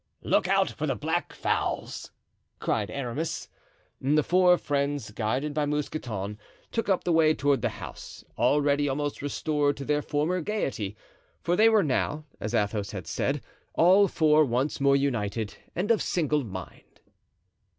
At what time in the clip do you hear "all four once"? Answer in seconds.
13.75-14.81